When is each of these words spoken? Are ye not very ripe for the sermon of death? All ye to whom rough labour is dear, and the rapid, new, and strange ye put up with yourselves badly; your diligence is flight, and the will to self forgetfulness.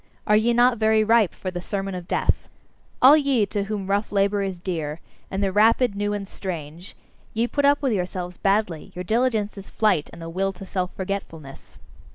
Are 0.25 0.35
ye 0.35 0.51
not 0.51 0.79
very 0.79 1.03
ripe 1.03 1.31
for 1.35 1.51
the 1.51 1.61
sermon 1.61 1.93
of 1.93 2.07
death? 2.07 2.49
All 3.03 3.15
ye 3.15 3.45
to 3.45 3.65
whom 3.65 3.85
rough 3.85 4.11
labour 4.11 4.41
is 4.41 4.59
dear, 4.59 4.99
and 5.29 5.43
the 5.43 5.51
rapid, 5.51 5.93
new, 5.95 6.11
and 6.11 6.27
strange 6.27 6.95
ye 7.35 7.45
put 7.47 7.65
up 7.65 7.83
with 7.83 7.93
yourselves 7.93 8.37
badly; 8.39 8.91
your 8.95 9.03
diligence 9.03 9.59
is 9.59 9.69
flight, 9.69 10.09
and 10.11 10.19
the 10.19 10.27
will 10.27 10.53
to 10.53 10.65
self 10.65 10.89
forgetfulness. 10.95 11.77